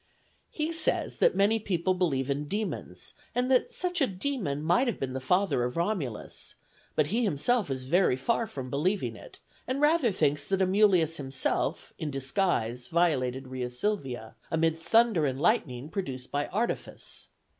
[0.49, 4.99] He says that many people believe in demons, and that such a demon might have
[4.99, 6.55] been the father of Romulus;
[6.95, 11.93] but he himself is very far from believing it, and rather thinks that Amulius himself,
[11.99, 17.27] in disguise, violated Rea Silvia amid thunder and lightning produced by artifice.